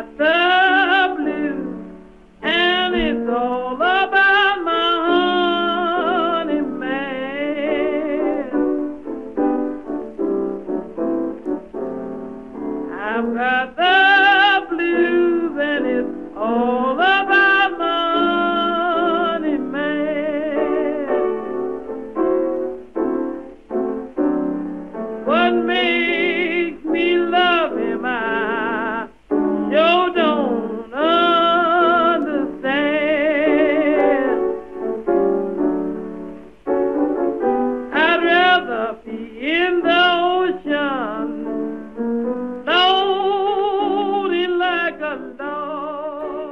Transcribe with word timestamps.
the 0.00 0.06
third. 0.16 0.39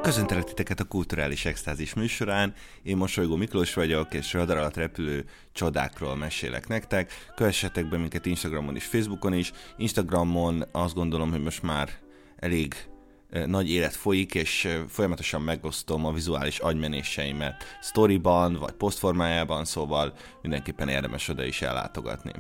Köszöntelek 0.02 0.44
titeket 0.44 0.80
a 0.80 0.84
Kulturális 0.84 1.44
Extázis 1.44 1.94
műsorán, 1.94 2.54
én 2.82 2.96
Mosolygó 2.96 3.36
Miklós 3.36 3.74
vagyok, 3.74 4.14
és 4.14 4.32
radar 4.32 4.56
alatt 4.56 4.76
repülő 4.76 5.24
csodákról 5.52 6.16
mesélek 6.16 6.68
nektek. 6.68 7.12
Kövessetek 7.36 7.88
be 7.88 7.96
minket 7.96 8.26
Instagramon 8.26 8.74
és 8.74 8.84
Facebookon 8.84 9.32
is. 9.32 9.52
Instagramon 9.76 10.64
azt 10.72 10.94
gondolom, 10.94 11.30
hogy 11.30 11.42
most 11.42 11.62
már 11.62 11.88
elég 12.36 12.74
eh, 13.30 13.46
nagy 13.46 13.70
élet 13.70 13.94
folyik, 13.94 14.34
és 14.34 14.64
eh, 14.64 14.80
folyamatosan 14.88 15.42
megosztom 15.42 16.04
a 16.04 16.12
vizuális 16.12 16.58
agymenéseimet 16.58 17.64
storyban, 17.82 18.54
vagy 18.54 18.72
posztformájában, 18.72 19.64
szóval 19.64 20.12
mindenképpen 20.42 20.88
érdemes 20.88 21.28
oda 21.28 21.44
is 21.44 21.62
ellátogatni. 21.62 22.32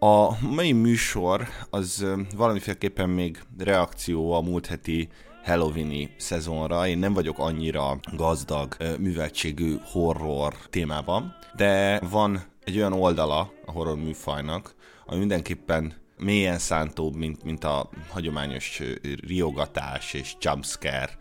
A 0.00 0.46
mai 0.46 0.72
műsor 0.72 1.48
az 1.70 2.00
ö, 2.00 2.20
valamiféleképpen 2.36 3.08
még 3.08 3.42
reakció 3.58 4.32
a 4.32 4.40
múlt 4.40 4.66
heti 4.66 5.08
Halloweeni 5.48 6.14
szezonra. 6.16 6.86
Én 6.86 6.98
nem 6.98 7.12
vagyok 7.12 7.38
annyira 7.38 7.98
gazdag 8.12 8.76
műveltségű 8.98 9.76
horror 9.82 10.54
témában, 10.70 11.36
de 11.56 12.00
van 12.10 12.42
egy 12.64 12.76
olyan 12.76 12.92
oldala 12.92 13.52
a 13.66 13.70
horror 13.70 13.96
műfajnak, 13.96 14.74
ami 15.06 15.18
mindenképpen 15.18 15.94
mélyen 16.16 16.58
szántóbb, 16.58 17.14
mint, 17.14 17.44
mint 17.44 17.64
a 17.64 17.90
hagyományos 18.08 18.82
riogatás 19.26 20.14
és 20.14 20.36
jumpscare 20.40 21.18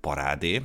parádé. 0.00 0.62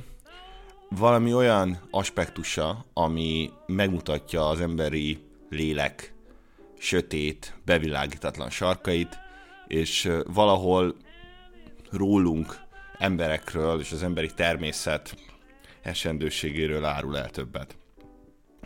Valami 0.88 1.34
olyan 1.34 1.78
aspektusa, 1.90 2.84
ami 2.92 3.50
megmutatja 3.66 4.48
az 4.48 4.60
emberi 4.60 5.18
lélek 5.50 6.14
sötét, 6.78 7.54
bevilágítatlan 7.64 8.50
sarkait, 8.50 9.18
és 9.66 10.10
valahol 10.26 10.96
rólunk, 11.90 12.66
emberekről 12.98 13.80
és 13.80 13.92
az 13.92 14.02
emberi 14.02 14.30
természet 14.34 15.16
esendőségéről 15.82 16.84
árul 16.84 17.18
el 17.18 17.30
többet. 17.30 17.76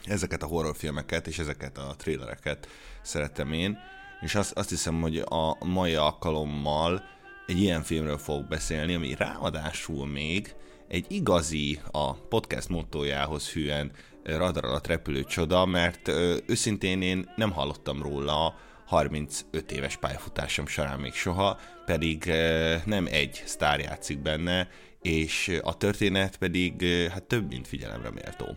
Ezeket 0.04 0.42
a 0.42 0.46
horrorfilmeket 0.46 1.26
és 1.26 1.38
ezeket 1.38 1.78
a 1.78 1.94
trélereket 1.96 2.68
szeretem 3.02 3.52
én, 3.52 3.78
és 4.20 4.34
azt, 4.34 4.52
azt 4.52 4.68
hiszem, 4.68 5.00
hogy 5.00 5.18
a 5.18 5.64
mai 5.64 5.94
alkalommal 5.94 7.02
egy 7.46 7.60
ilyen 7.60 7.82
filmről 7.82 8.18
fogok 8.18 8.48
beszélni, 8.48 8.94
ami 8.94 9.14
ráadásul 9.14 10.06
még 10.06 10.54
egy 10.88 11.06
igazi, 11.08 11.80
a 11.90 12.14
podcast 12.14 12.68
mottójához 12.68 13.50
hűen 13.50 13.92
radar 14.22 14.64
alatt 14.64 14.86
repülő 14.86 15.24
csoda, 15.24 15.66
mert 15.66 16.08
ö, 16.08 16.36
őszintén 16.46 17.02
én 17.02 17.32
nem 17.36 17.50
hallottam 17.50 18.02
róla 18.02 18.54
35 18.92 19.72
éves 19.72 19.96
pályafutásom 19.96 20.66
során 20.66 21.00
még 21.00 21.12
soha, 21.12 21.58
pedig 21.84 22.26
ö, 22.26 22.74
nem 22.84 23.06
egy 23.10 23.42
sztár 23.44 23.80
játszik 23.80 24.18
benne, 24.18 24.68
és 25.02 25.58
a 25.62 25.76
történet 25.76 26.36
pedig 26.36 26.82
ö, 26.82 27.08
hát 27.08 27.22
több, 27.22 27.48
mint 27.48 27.68
figyelemre 27.68 28.10
méltó. 28.10 28.56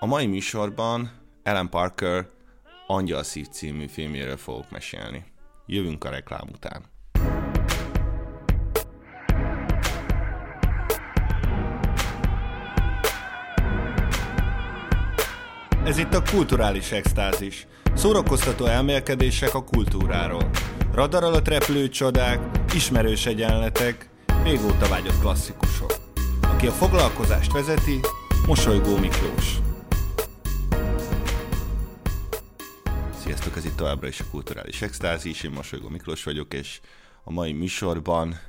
A 0.00 0.06
mai 0.06 0.26
műsorban 0.26 1.10
Ellen 1.42 1.68
Parker 1.68 2.28
Angyal 2.86 3.22
Szív 3.22 3.48
című 3.48 3.86
filmjéről 3.86 4.36
fogok 4.36 4.70
mesélni. 4.70 5.24
Jövünk 5.66 6.04
a 6.04 6.10
reklám 6.10 6.48
után. 6.52 6.95
Ez 15.86 15.98
itt 15.98 16.14
a 16.14 16.22
kulturális 16.30 16.92
extázis. 16.92 17.66
Szórakoztató 17.94 18.64
elmélkedések 18.64 19.54
a 19.54 19.64
kultúráról. 19.64 20.50
Radar 20.92 21.24
alatt 21.24 21.48
repülő 21.48 21.88
csodák, 21.88 22.40
ismerős 22.74 23.26
egyenletek, 23.26 24.08
régóta 24.42 24.88
vágyott 24.88 25.20
klasszikusok. 25.20 25.94
Aki 26.42 26.66
a 26.66 26.70
foglalkozást 26.70 27.52
vezeti, 27.52 28.00
Mosolygó 28.46 28.96
Miklós. 28.96 29.56
Sziasztok, 33.22 33.56
ez 33.56 33.64
itt 33.64 33.76
továbbra 33.76 34.08
is 34.08 34.20
a 34.20 34.24
Kulturális 34.30 34.82
Extázis, 34.82 35.42
én 35.42 35.50
Mosolygó 35.50 35.88
Miklós 35.88 36.24
vagyok, 36.24 36.54
és 36.54 36.80
a 37.24 37.32
mai 37.32 37.52
műsorban 37.52 38.40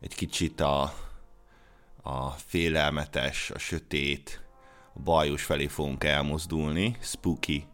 egy 0.00 0.14
kicsit 0.14 0.60
a, 0.60 0.94
a 2.02 2.30
félelmetes, 2.30 3.50
a 3.54 3.58
sötét, 3.58 4.47
bajos 5.04 5.42
felé 5.44 5.66
fogunk 5.66 6.04
elmozdulni, 6.04 6.96
spooky 7.00 7.64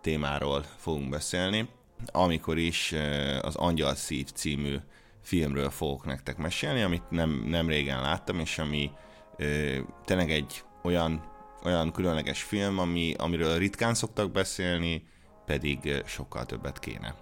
témáról 0.00 0.64
fogunk 0.76 1.08
beszélni, 1.08 1.68
amikor 2.06 2.58
is 2.58 2.94
az 3.40 3.56
Angyal 3.56 3.94
Szív 3.94 4.32
című 4.32 4.76
filmről 5.22 5.70
fogok 5.70 6.04
nektek 6.04 6.36
mesélni, 6.36 6.82
amit 6.82 7.10
nem, 7.10 7.44
nem 7.46 7.68
régen 7.68 8.00
láttam, 8.00 8.38
és 8.38 8.58
ami 8.58 8.90
ö, 9.36 9.78
tényleg 10.04 10.30
egy 10.30 10.62
olyan, 10.82 11.22
olyan 11.64 11.92
különleges 11.92 12.42
film, 12.42 12.78
ami, 12.78 13.14
amiről 13.18 13.58
ritkán 13.58 13.94
szoktak 13.94 14.30
beszélni, 14.30 15.02
pedig 15.46 16.02
sokkal 16.06 16.46
többet 16.46 16.78
kéne. 16.78 17.14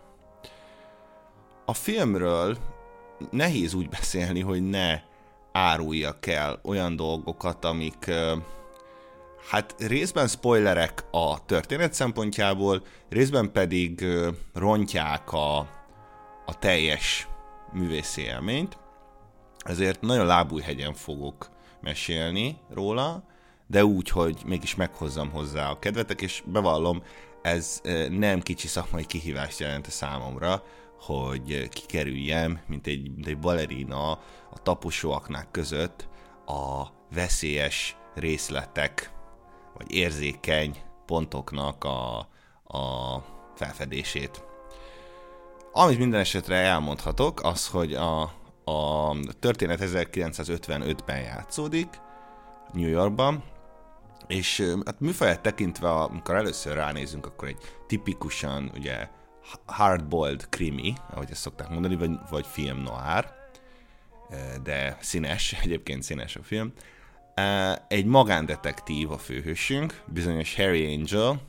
A 1.65 1.75
filmről 1.75 2.59
nehéz 3.31 3.75
úgy 3.75 3.89
beszélni, 3.89 4.41
hogy 4.41 4.69
ne 4.69 5.01
áruljak 5.53 6.27
el 6.27 6.61
olyan 6.63 6.97
dolgokat, 6.97 7.65
amik 7.65 8.11
hát 9.48 9.75
részben 9.78 10.28
spoilerek 10.28 11.04
a 11.10 11.44
történet 11.44 11.92
szempontjából, 11.92 12.82
részben 13.09 13.53
pedig 13.53 14.06
rontják 14.54 15.32
a, 15.32 15.59
a 16.47 16.59
teljes 16.59 17.28
művészi 17.72 18.22
élményt, 18.22 18.78
ezért 19.59 20.00
nagyon 20.00 20.26
lábújhegyen 20.26 20.94
fogok 20.94 21.50
mesélni 21.81 22.59
róla, 22.70 23.25
de 23.66 23.84
úgy, 23.84 24.09
hogy 24.09 24.42
mégis 24.47 24.75
meghozzam 24.75 25.31
hozzá 25.31 25.70
a 25.70 25.78
kedvetek, 25.78 26.20
és 26.20 26.42
bevallom, 26.47 27.03
ez 27.42 27.80
nem 28.10 28.41
kicsi 28.41 28.66
szakmai 28.66 29.04
kihívást 29.04 29.59
jelent 29.59 29.86
a 29.86 29.91
számomra, 29.91 30.62
hogy 31.00 31.69
kikerüljem, 31.69 32.60
mint 32.66 32.86
egy, 32.86 33.10
mint 33.15 33.26
egy 33.26 33.38
balerina 33.38 34.10
a 34.50 34.62
taposóaknák 34.62 35.50
között 35.50 36.09
a 36.47 36.86
veszélyes 37.15 37.97
részletek, 38.15 39.16
vagy 39.78 39.93
érzékeny 39.93 40.77
pontoknak 41.06 41.84
a, 41.84 42.19
a 42.78 43.25
felfedését. 43.55 44.44
Amit 45.72 45.99
minden 45.99 46.21
esetre 46.21 46.56
elmondhatok, 46.56 47.42
az, 47.42 47.69
hogy 47.69 47.95
a, 47.95 48.21
a 48.65 49.16
történet 49.39 49.80
1955-ben 49.83 51.21
játszódik, 51.21 52.01
New 52.72 52.89
Yorkban, 52.89 53.45
és 54.27 54.72
hát 54.84 55.01
műfaját 55.01 55.41
tekintve, 55.41 55.91
amikor 55.91 56.34
először 56.34 56.75
ránézünk, 56.75 57.27
akkor 57.27 57.48
egy 57.48 57.59
tipikusan 57.86 58.71
ugye 58.75 59.09
hardboiled 59.66 60.48
krimi, 60.48 60.95
ahogy 61.10 61.30
ezt 61.30 61.41
szokták 61.41 61.69
mondani, 61.69 61.97
vagy, 61.97 62.10
vagy 62.30 62.47
film 62.47 62.78
noir, 62.78 63.33
de 64.63 64.97
színes, 65.01 65.53
egyébként 65.63 66.03
színes 66.03 66.36
a 66.36 66.42
film. 66.42 66.72
Egy 67.89 68.05
magándetektív 68.05 69.11
a 69.11 69.19
főhősünk, 69.19 70.03
bizonyos 70.07 70.57
Harry 70.57 70.95
Angel, 70.95 71.41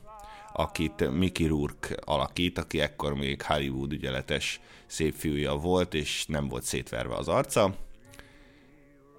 akit 0.52 1.10
Mickey 1.10 1.46
Rourke 1.46 1.96
alakít, 2.04 2.58
aki 2.58 2.80
ekkor 2.80 3.14
még 3.14 3.42
Hollywood 3.42 3.92
ügyeletes 3.92 4.60
szép 4.86 5.14
fiúja 5.14 5.54
volt, 5.54 5.94
és 5.94 6.24
nem 6.26 6.48
volt 6.48 6.62
szétverve 6.62 7.14
az 7.14 7.28
arca. 7.28 7.74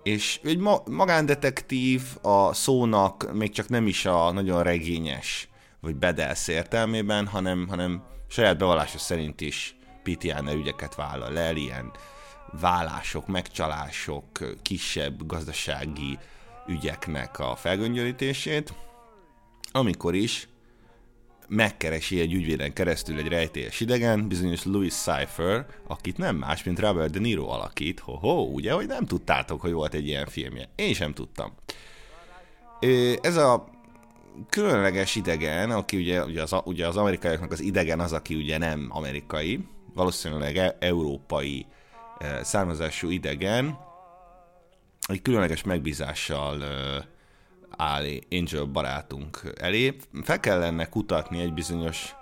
És 0.04 0.40
egy 0.44 0.58
ma- 0.58 0.84
magándetektív 0.86 2.02
a 2.22 2.54
szónak 2.54 3.34
még 3.34 3.52
csak 3.52 3.70
nem 3.70 3.88
is 3.88 4.06
a 4.06 4.32
nagyon 4.32 4.64
regényes, 4.64 5.50
vagy 5.80 5.96
bedelsz 5.96 6.48
értelmében, 6.48 7.28
hanem, 7.28 7.68
hanem 7.68 8.04
saját 8.28 8.58
bevallása 8.58 8.98
szerint 8.98 9.42
is 9.42 9.76
PTN 10.04 10.48
ügyeket 10.48 10.96
vállal 10.96 11.38
el, 11.38 11.56
ilyen 11.56 11.92
vállások, 12.60 13.28
megcsalások, 13.28 14.26
kisebb 14.62 15.26
gazdasági 15.26 16.20
ügyeknek 16.68 17.40
a 17.40 17.56
felgöngyölítését, 17.56 18.74
amikor 19.72 20.16
is 20.16 20.48
megkeresi 21.48 22.20
egy 22.20 22.34
ügyvéden 22.34 22.74
keresztül 22.74 23.18
egy 23.18 23.28
rejtélyes 23.28 23.80
idegen, 23.80 24.28
bizonyos 24.28 24.64
Louis 24.66 24.94
Cypher, 24.94 25.66
akit 25.88 26.18
nem 26.18 26.36
más, 26.36 26.64
mint 26.64 26.80
Robert 26.80 27.12
De 27.12 27.20
Niro 27.20 27.48
alakít. 27.48 28.00
Ho-ho, 28.00 28.44
ugye, 28.44 28.72
hogy 28.72 28.88
nem 28.88 29.06
tudtátok, 29.06 29.62
hogy 29.62 29.72
volt 29.72 29.94
egy 29.94 30.08
ilyen 30.08 30.26
filmje. 30.26 30.70
Én 30.76 30.94
sem 30.94 31.14
tudtam. 31.14 31.54
Ez 33.22 33.36
a 33.36 33.70
különleges 34.50 35.16
idegen, 35.16 35.72
aki 35.72 35.98
ugye, 35.98 36.26
ugye, 36.26 36.42
az, 36.42 36.56
ugye 36.64 36.88
az 36.88 36.98
amerikaiaknak 36.98 37.52
az 37.52 37.60
idegen 37.60 38.00
az, 38.00 38.14
aki 38.14 38.36
ugye 38.36 38.58
nem 38.58 38.88
amerikai, 38.90 39.68
valószínűleg 39.94 40.58
e- 40.58 40.78
európai 40.80 41.66
származású 42.42 43.10
idegen, 43.10 43.78
egy 45.08 45.22
különleges 45.22 45.64
megbízással 45.64 46.64
áll 47.70 48.06
Angel 48.30 48.64
barátunk 48.66 49.54
elé. 49.56 49.96
Fel 50.24 50.40
kellene 50.40 50.90
kutatni 50.90 51.42
egy 51.42 51.54
bizonyos 51.54 52.16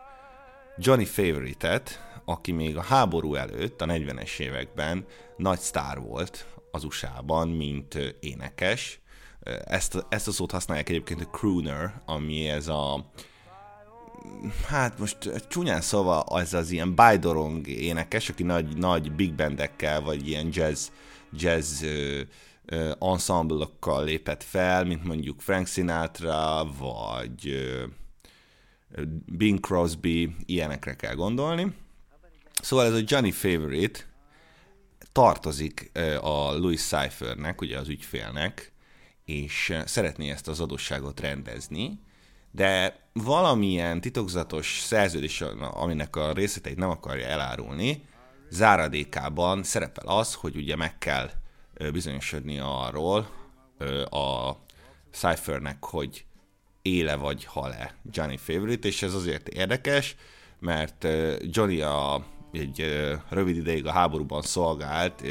Johnny 0.77 1.05
Favorite-et, 1.05 2.07
aki 2.25 2.51
még 2.51 2.77
a 2.77 2.81
háború 2.81 3.35
előtt, 3.35 3.81
a 3.81 3.85
40-es 3.85 4.39
években 4.39 5.05
nagy 5.37 5.59
sztár 5.59 5.99
volt 5.99 6.45
az 6.71 6.83
USA-ban, 6.83 7.49
mint 7.49 8.15
énekes. 8.19 8.99
Ezt, 9.65 10.05
ezt 10.09 10.27
a 10.27 10.31
szót 10.31 10.51
használják 10.51 10.89
egyébként 10.89 11.21
a 11.21 11.29
crooner, 11.29 12.01
ami 12.05 12.47
ez 12.47 12.67
a 12.67 13.11
hát 14.67 14.99
most 14.99 15.17
csúnyán 15.47 15.81
szóval 15.81 16.23
az 16.27 16.53
az 16.53 16.71
ilyen 16.71 16.95
bajdorong 16.95 17.67
énekes, 17.67 18.29
aki 18.29 18.43
nagy, 18.43 18.77
nagy 18.77 19.11
big 19.11 19.33
bandekkel, 19.33 20.01
vagy 20.01 20.27
ilyen 20.27 20.49
jazz, 20.51 20.87
jazz 21.31 21.83
ensemblokkal 22.99 24.03
lépett 24.03 24.43
fel, 24.43 24.85
mint 24.85 25.03
mondjuk 25.03 25.41
Frank 25.41 25.67
Sinatra, 25.67 26.67
vagy 26.79 27.69
Bing 29.25 29.59
Crosby, 29.59 30.35
ilyenekre 30.45 30.95
kell 30.95 31.15
gondolni. 31.15 31.73
Szóval 32.61 32.85
ez 32.85 32.93
a 32.93 33.03
Johnny 33.05 33.31
Favorite 33.31 33.99
tartozik 35.11 35.91
a 36.21 36.51
Louis 36.51 36.81
Cyphernek, 36.81 37.61
ugye 37.61 37.77
az 37.77 37.87
ügyfélnek, 37.87 38.71
és 39.25 39.73
szeretné 39.85 40.29
ezt 40.29 40.47
az 40.47 40.59
adósságot 40.59 41.19
rendezni, 41.19 41.99
de 42.51 42.99
valamilyen 43.13 44.01
titokzatos 44.01 44.79
szerződés, 44.79 45.41
aminek 45.59 46.15
a 46.15 46.33
részleteit 46.33 46.77
nem 46.77 46.89
akarja 46.89 47.25
elárulni, 47.25 48.05
záradékában 48.49 49.63
szerepel 49.63 50.07
az, 50.07 50.33
hogy 50.33 50.55
ugye 50.55 50.75
meg 50.75 50.97
kell 50.97 51.29
bizonyosodni 51.91 52.59
arról 52.59 53.29
a 54.09 54.51
Cyphernek, 55.11 55.85
hogy 55.85 56.25
éle 56.81 57.15
vagy 57.15 57.45
hal-e 57.45 57.95
Johnny 58.11 58.37
Favorite, 58.37 58.87
és 58.87 59.01
ez 59.01 59.13
azért 59.13 59.47
érdekes, 59.47 60.15
mert 60.59 61.07
Johnny 61.41 61.81
a, 61.81 62.25
egy 62.51 62.85
rövid 63.29 63.55
ideig 63.55 63.85
a 63.85 63.91
háborúban 63.91 64.41
szolgált 64.41 65.23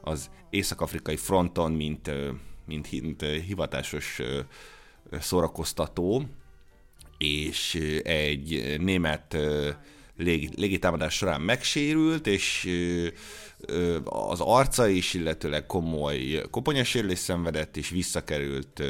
az 0.00 0.30
észak-afrikai 0.50 1.16
fronton, 1.16 1.72
mint, 1.72 2.10
mint, 2.66 2.90
mint 3.02 3.22
hivatásos 3.22 4.20
szórakoztató, 5.10 6.24
és 7.18 7.74
egy 8.04 8.76
német 8.80 9.36
légi, 10.22 10.48
légitámadás 10.56 11.14
során 11.14 11.40
megsérült, 11.40 12.26
és 12.26 12.68
az 14.04 14.40
arca 14.40 14.88
is, 14.88 15.14
illetőleg 15.14 15.66
komoly 15.66 16.42
koponyasérülés 16.50 17.18
szenvedett, 17.18 17.76
és 17.76 17.88
visszakerült 17.88 18.82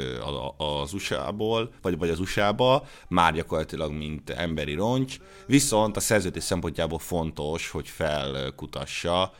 az 0.57 0.93
USA-ból, 0.93 1.73
vagy, 1.81 1.97
vagy 1.97 2.09
az 2.09 2.19
USA-ba, 2.19 2.87
már 3.07 3.33
gyakorlatilag 3.33 3.91
mint 3.91 4.29
emberi 4.29 4.73
roncs, 4.73 5.17
viszont 5.47 5.97
a 5.97 5.99
szerződés 5.99 6.43
szempontjából 6.43 6.99
fontos, 6.99 7.69
hogy 7.69 7.87
felkutassa 7.87 9.33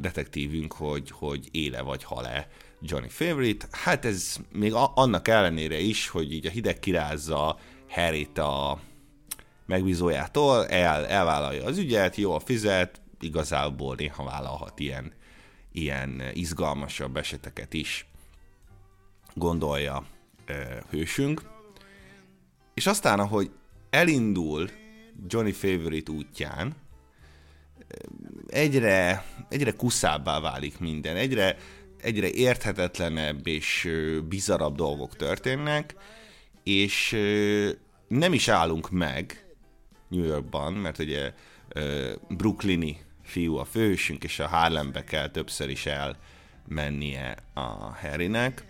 detektívünk, 0.00 0.72
hogy, 0.72 1.10
hogy 1.10 1.48
éle 1.50 1.82
vagy 1.82 2.04
hal-e 2.04 2.48
Johnny 2.80 3.08
Favorite. 3.08 3.66
Hát 3.70 4.04
ez 4.04 4.36
még 4.52 4.72
annak 4.94 5.28
ellenére 5.28 5.78
is, 5.78 6.08
hogy 6.08 6.32
így 6.32 6.46
a 6.46 6.50
hideg 6.50 6.78
kirázza 6.78 7.58
Harryt 7.88 8.38
a 8.38 8.78
megbízójától, 9.68 10.66
el, 10.66 11.06
elvállalja 11.06 11.64
az 11.64 11.78
ügyet, 11.78 12.16
jól 12.16 12.40
fizet, 12.40 13.00
igazából 13.20 13.94
néha 13.94 14.24
vállalhat 14.24 14.80
ilyen, 14.80 15.12
ilyen 15.72 16.22
izgalmasabb 16.32 17.16
eseteket 17.16 17.74
is, 17.74 18.06
gondolja 19.34 20.04
e, 20.46 20.82
hősünk. 20.90 21.42
És 22.74 22.86
aztán, 22.86 23.18
ahogy 23.18 23.50
elindul 23.90 24.70
Johnny 25.26 25.52
Favorite 25.52 26.12
útján, 26.12 26.74
egyre, 28.46 29.24
egyre 29.48 29.72
kuszábbá 29.72 30.40
válik 30.40 30.78
minden, 30.78 31.16
egyre, 31.16 31.56
egyre 32.00 32.30
érthetetlenebb 32.30 33.46
és 33.46 33.88
bizarabb 34.28 34.74
dolgok 34.74 35.16
történnek, 35.16 35.94
és 36.62 37.16
nem 38.08 38.32
is 38.32 38.48
állunk 38.48 38.90
meg 38.90 39.47
New 40.08 40.24
Yorkban, 40.24 40.72
mert 40.72 40.98
ugye 40.98 41.32
brooklyni 42.28 43.00
fiú 43.22 43.56
a 43.56 43.64
fősünk, 43.64 44.24
és 44.24 44.38
a 44.38 44.48
Harlembe 44.48 45.04
kell 45.04 45.28
többször 45.28 45.70
is 45.70 45.86
elmennie 45.86 47.36
a 47.54 47.60
Harrynek, 48.00 48.64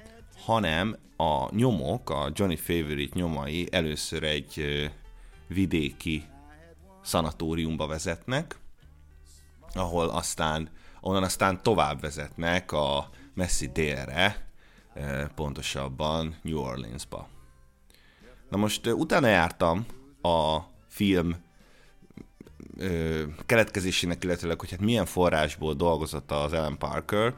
hanem 0.44 0.96
a 1.17 1.55
nyomok, 1.55 2.11
a 2.11 2.31
Johnny 2.35 2.56
Favorite 2.56 3.19
nyomai 3.19 3.69
először 3.70 4.23
egy 4.23 4.64
vidéki 5.46 6.25
szanatóriumba 7.02 7.87
vezetnek, 7.87 8.56
ahol 9.75 10.08
aztán, 10.08 10.70
onnan 11.00 11.23
aztán 11.23 11.62
tovább 11.62 12.00
vezetnek 12.00 12.73
a 12.73 13.11
messzi 13.34 13.67
délre, 13.67 14.46
pontosabban 15.34 16.37
New 16.43 16.58
Orleansba. 16.58 17.29
Na 18.50 18.56
most 18.56 18.87
utána 18.87 19.26
jártam 19.26 19.87
a 20.23 20.58
film 20.98 21.36
ö, 22.76 23.22
keletkezésének, 23.46 24.24
illetőleg, 24.24 24.60
hogy 24.60 24.70
hát 24.70 24.80
milyen 24.80 25.06
forrásból 25.06 25.74
dolgozott 25.74 26.31
az 26.31 26.52
Ellen 26.52 26.78
Parker, 26.78 27.34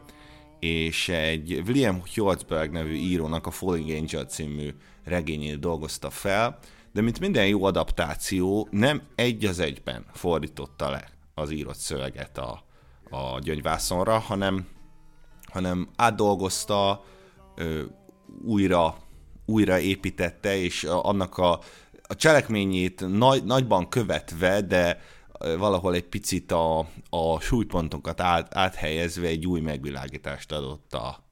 és 0.59 1.09
egy 1.09 1.62
William 1.67 2.02
Hjortsberg 2.14 2.71
nevű 2.71 2.95
írónak 2.95 3.47
a 3.47 3.50
Falling 3.50 3.90
Angel 3.90 4.25
című 4.25 4.75
regényét 5.05 5.59
dolgozta 5.59 6.11
fel, 6.11 6.59
de 6.93 7.00
mint 7.00 7.21
minden 7.21 7.47
jó 7.47 7.64
adaptáció, 7.64 8.69
nem 8.71 9.02
egy 9.14 9.45
az 9.45 9.59
egyben 9.59 10.05
fordította 10.12 10.90
le 10.90 11.09
az 11.35 11.50
írott 11.50 11.79
szöveget 11.79 12.38
a, 12.38 12.64
a 13.11 13.38
gyöngyvászonra, 13.38 14.19
hanem, 14.19 14.67
hanem 15.45 15.88
átdolgozta, 15.97 17.05
ö, 17.57 17.83
újra, 18.45 18.97
újra 19.47 19.79
építette, 19.79 20.57
és 20.57 20.85
annak 20.85 21.38
a, 21.38 21.61
a 22.11 22.14
cselekményét 22.17 23.09
nagy, 23.09 23.45
nagyban 23.45 23.88
követve, 23.88 24.61
de 24.61 25.00
valahol 25.38 25.95
egy 25.95 26.05
picit 26.05 26.52
a, 26.52 26.79
a 27.11 27.40
súlypontokat 27.40 28.21
át, 28.21 28.57
áthelyezve 28.57 29.26
egy 29.26 29.47
új 29.47 29.61
megvilágítást 29.61 30.52
adott 30.52 30.95
a, 30.95 31.25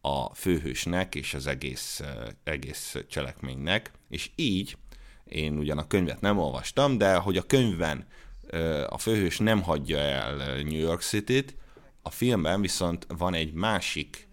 a 0.00 0.34
főhősnek 0.34 1.14
és 1.14 1.34
az 1.34 1.46
egész, 1.46 2.02
egész 2.44 2.96
cselekménynek, 3.08 3.92
és 4.08 4.30
így 4.34 4.76
én 5.24 5.58
ugyan 5.58 5.78
a 5.78 5.86
könyvet 5.86 6.20
nem 6.20 6.38
olvastam, 6.38 6.98
de 6.98 7.14
hogy 7.14 7.36
a 7.36 7.42
könyvben 7.42 8.06
a 8.88 8.98
főhős 8.98 9.38
nem 9.38 9.62
hagyja 9.62 9.98
el 9.98 10.36
New 10.62 10.80
York 10.80 11.00
City-t, 11.00 11.56
a 12.02 12.10
filmben 12.10 12.60
viszont 12.60 13.06
van 13.18 13.34
egy 13.34 13.52
másik 13.52 14.28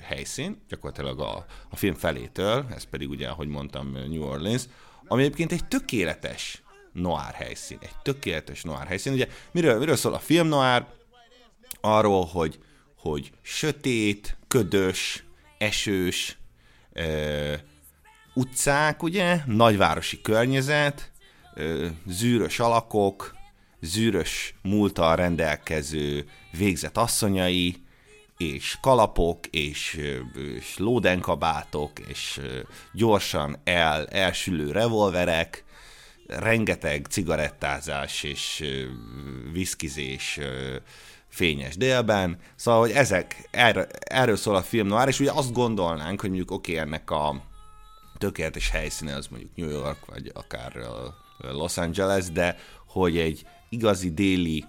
helyszín, 0.00 0.62
gyakorlatilag 0.68 1.20
a, 1.20 1.46
a 1.70 1.76
film 1.76 1.94
felétől, 1.94 2.66
ez 2.70 2.84
pedig 2.84 3.08
ugye, 3.08 3.28
ahogy 3.28 3.48
mondtam, 3.48 3.92
New 3.92 4.22
Orleans, 4.22 4.62
ami 5.06 5.22
egyébként 5.22 5.52
egy 5.52 5.68
tökéletes 5.68 6.62
noir 6.92 7.32
helyszín. 7.34 7.78
Egy 7.80 7.96
tökéletes 8.02 8.62
noir 8.62 8.86
helyszín. 8.86 9.12
Ugye 9.12 9.26
miről, 9.50 9.78
miről 9.78 9.96
szól 9.96 10.14
a 10.14 10.18
film 10.18 10.46
noir? 10.46 10.84
Arról, 11.80 12.24
hogy, 12.24 12.58
hogy 12.96 13.30
sötét, 13.42 14.36
ködös, 14.48 15.24
esős 15.58 16.38
ö, 16.92 17.54
utcák, 18.34 19.02
ugye, 19.02 19.40
nagyvárosi 19.46 20.20
környezet, 20.20 21.10
ö, 21.54 21.86
zűrös 22.06 22.58
alakok, 22.58 23.34
zűrös 23.80 24.54
múltal 24.62 25.16
rendelkező 25.16 26.28
végzett 26.50 26.96
asszonyai, 26.96 27.82
és 28.42 28.78
kalapok, 28.80 29.46
és, 29.46 30.00
és 30.56 30.78
lódenkabátok, 30.78 31.98
és 31.98 32.40
gyorsan 32.92 33.56
el, 33.64 34.06
elsülő 34.06 34.70
revolverek, 34.70 35.64
rengeteg 36.26 37.06
cigarettázás 37.10 38.22
és 38.22 38.64
viszkizés 39.52 40.38
fényes 41.28 41.76
délben, 41.76 42.38
szóval, 42.54 42.80
hogy 42.80 42.90
ezek, 42.90 43.48
erről, 43.50 43.86
erről 44.00 44.36
szól 44.36 44.56
a 44.56 44.62
film 44.62 44.86
noir, 44.86 45.08
és 45.08 45.20
ugye 45.20 45.32
azt 45.32 45.52
gondolnánk, 45.52 46.20
hogy 46.20 46.28
mondjuk 46.28 46.50
oké, 46.50 46.72
okay, 46.72 46.84
ennek 46.84 47.10
a 47.10 47.42
tökéletes 48.18 48.70
helyszíne 48.70 49.14
az 49.14 49.26
mondjuk 49.26 49.56
New 49.56 49.70
York, 49.70 50.06
vagy 50.06 50.30
akár 50.34 50.72
Los 51.38 51.76
Angeles, 51.76 52.30
de 52.30 52.56
hogy 52.86 53.18
egy 53.18 53.46
igazi 53.68 54.10
déli 54.10 54.64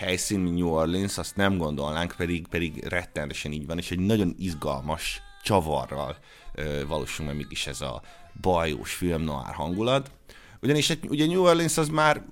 helyszín, 0.00 0.40
New 0.40 0.68
Orleans, 0.68 1.18
azt 1.18 1.36
nem 1.36 1.56
gondolnánk, 1.56 2.14
pedig, 2.16 2.46
pedig 2.46 2.84
rettenetesen 2.84 3.52
így 3.52 3.66
van, 3.66 3.78
és 3.78 3.90
egy 3.90 3.98
nagyon 3.98 4.34
izgalmas 4.38 5.22
csavarral 5.42 6.16
ö, 6.54 6.86
valósul 6.86 7.26
meg 7.26 7.36
mégis 7.36 7.66
ez 7.66 7.80
a 7.80 8.02
bajós 8.40 8.92
film 8.92 9.22
noir 9.22 9.54
hangulat. 9.54 10.10
Ugyanis 10.62 10.90
egy, 10.90 11.08
ugye 11.08 11.26
New 11.26 11.42
Orleans 11.42 11.76
az 11.76 11.88
már, 11.88 12.24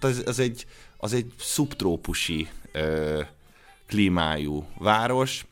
az, 0.00 0.22
az 0.26 0.38
egy, 0.38 0.66
az 0.96 1.12
egy 1.12 1.32
szubtrópusi 1.38 2.48
ö, 2.72 3.22
klímájú 3.86 4.66
város, 4.78 5.46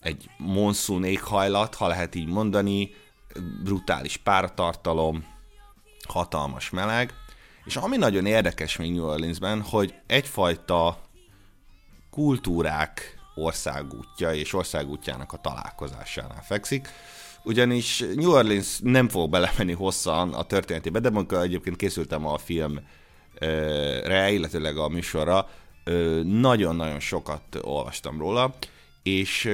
egy 0.00 0.30
monszún 0.38 1.04
éghajlat, 1.04 1.74
ha 1.74 1.86
lehet 1.86 2.14
így 2.14 2.28
mondani, 2.28 2.94
brutális 3.62 4.16
pártartalom, 4.16 5.24
hatalmas 6.08 6.70
meleg, 6.70 7.14
és 7.68 7.76
ami 7.76 7.96
nagyon 7.96 8.26
érdekes 8.26 8.76
még 8.76 8.92
New 8.92 9.04
Orleansben, 9.04 9.62
hogy 9.62 9.94
egyfajta 10.06 10.98
kultúrák 12.10 13.18
országútja 13.34 14.34
és 14.34 14.52
országútjának 14.52 15.32
a 15.32 15.40
találkozásánál 15.40 16.42
fekszik, 16.42 16.88
ugyanis 17.44 18.04
New 18.14 18.30
Orleans 18.30 18.78
nem 18.82 19.08
fog 19.08 19.30
belemenni 19.30 19.72
hosszan 19.72 20.34
a 20.34 20.42
történetébe, 20.42 21.00
de 21.00 21.08
amikor 21.08 21.38
egyébként 21.38 21.76
készültem 21.76 22.26
a 22.26 22.38
filmre, 22.38 24.30
illetőleg 24.30 24.76
a 24.76 24.88
műsorra, 24.88 25.48
nagyon-nagyon 26.24 27.00
sokat 27.00 27.42
olvastam 27.62 28.18
róla, 28.18 28.54
és 29.02 29.50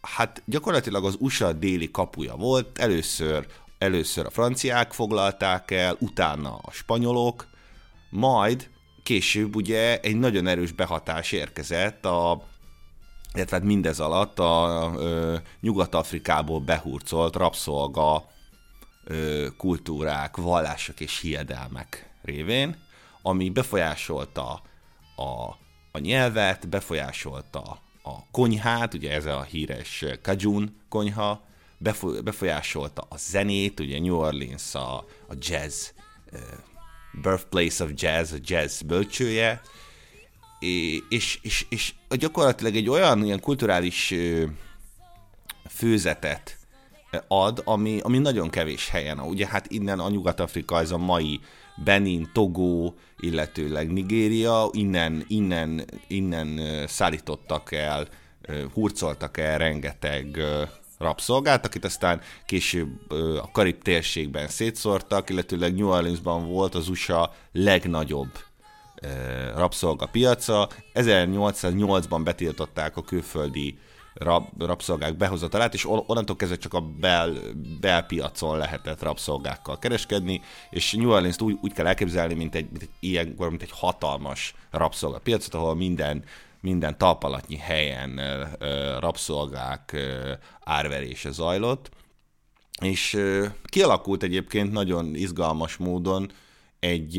hát 0.00 0.42
gyakorlatilag 0.44 1.04
az 1.04 1.16
USA 1.18 1.52
déli 1.52 1.90
kapuja 1.90 2.34
volt, 2.34 2.78
először, 2.78 3.46
először 3.78 4.26
a 4.26 4.30
franciák 4.30 4.92
foglalták 4.92 5.70
el, 5.70 5.96
utána 5.98 6.58
a 6.62 6.70
spanyolok, 6.70 7.48
majd 8.10 8.70
később 9.02 9.56
ugye 9.56 10.00
egy 10.00 10.16
nagyon 10.16 10.46
erős 10.46 10.72
behatás 10.72 11.32
érkezett 11.32 12.04
a 12.04 12.48
illetve 13.34 13.56
hát 13.56 13.66
mindez 13.66 14.00
alatt 14.00 14.38
a 14.38 14.92
ö, 14.96 15.36
Nyugat-Afrikából 15.60 16.60
behurcolt 16.60 17.36
rabszolga 17.36 18.24
ö, 19.04 19.46
kultúrák, 19.56 20.36
vallások 20.36 21.00
és 21.00 21.20
hiedelmek 21.20 22.10
révén, 22.22 22.76
ami 23.22 23.50
befolyásolta 23.50 24.62
a, 25.16 25.56
a 25.92 25.98
nyelvet, 25.98 26.68
befolyásolta 26.68 27.78
a 28.02 28.30
konyhát, 28.30 28.94
ugye 28.94 29.12
ez 29.12 29.26
a 29.26 29.42
híres 29.42 30.04
Cajun 30.22 30.76
konyha, 30.88 31.42
befolyásolta 32.24 33.06
a 33.08 33.16
zenét, 33.16 33.80
ugye 33.80 34.00
New 34.00 34.16
Orleans 34.16 34.74
a, 34.74 34.96
a 35.28 35.34
jazz 35.38 35.88
birthplace 37.22 37.84
of 37.84 37.90
jazz, 37.94 38.32
a 38.32 38.36
jazz 38.40 38.80
bölcsője, 38.80 39.60
és, 41.08 41.38
és, 41.42 41.66
és 41.68 41.94
gyakorlatilag 42.08 42.76
egy 42.76 42.88
olyan 42.88 43.24
ilyen 43.24 43.40
kulturális 43.40 44.14
főzetet 45.68 46.58
ad, 47.28 47.62
ami, 47.64 48.00
ami 48.02 48.18
nagyon 48.18 48.50
kevés 48.50 48.88
helyen. 48.88 49.20
Ugye 49.20 49.46
hát 49.46 49.70
innen 49.70 49.98
a 49.98 50.10
Nyugat-Afrika, 50.10 50.78
ez 50.80 50.90
a 50.90 50.98
mai 50.98 51.40
Benin, 51.84 52.30
Togo, 52.32 52.94
illetőleg 53.18 53.92
Nigéria, 53.92 54.68
innen, 54.72 55.24
innen, 55.28 55.84
innen 56.08 56.60
szállítottak 56.86 57.72
el, 57.72 58.08
hurcoltak 58.72 59.38
el 59.38 59.58
rengeteg 59.58 60.38
rabszolgát, 61.00 61.66
akit 61.66 61.84
aztán 61.84 62.20
később 62.46 63.10
a 63.42 63.50
Karib 63.52 63.82
térségben 63.82 64.48
szétszórtak, 64.48 65.30
illetőleg 65.30 65.74
New 65.74 65.88
Orleansban 65.88 66.48
volt 66.48 66.74
az 66.74 66.88
USA 66.88 67.32
legnagyobb 67.52 68.30
rabszolgapiaca. 69.54 70.68
1808-ban 70.94 72.20
betiltották 72.24 72.96
a 72.96 73.02
külföldi 73.02 73.78
rab, 74.14 74.62
rabszolgák 74.62 75.16
behozatalát, 75.16 75.74
és 75.74 75.86
onnantól 75.88 76.36
kezdve 76.36 76.56
csak 76.56 76.74
a 76.74 76.80
bel, 76.80 77.32
belpiacon 77.80 78.58
lehetett 78.58 79.02
rabszolgákkal 79.02 79.78
kereskedni, 79.78 80.40
és 80.70 80.92
New 80.92 81.10
Orleans-t 81.10 81.42
úgy, 81.42 81.58
úgy 81.62 81.72
kell 81.72 81.86
elképzelni, 81.86 82.34
mint 82.34 82.54
egy, 82.54 82.70
mint 82.70 82.82
egy 82.82 82.90
ilyen, 83.00 83.34
mint 83.38 83.62
egy 83.62 83.72
hatalmas 83.72 84.54
rabszolgapiacot, 84.70 85.54
ahol 85.54 85.74
minden 85.74 86.24
minden 86.60 86.98
talpalatnyi 86.98 87.56
helyen 87.56 88.20
rabszolgák 88.98 89.96
árverése 90.60 91.30
zajlott, 91.30 91.90
és 92.80 93.18
kialakult 93.64 94.22
egyébként 94.22 94.72
nagyon 94.72 95.14
izgalmas 95.14 95.76
módon 95.76 96.32
egy, 96.78 97.18